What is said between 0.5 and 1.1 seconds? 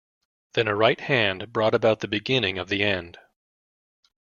Then a right